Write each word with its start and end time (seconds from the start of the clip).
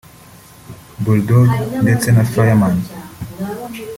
Bull 1.03 1.21
Dog 1.27 1.49
ndetse 1.83 2.07
na 2.11 2.23
Fireman 2.31 2.75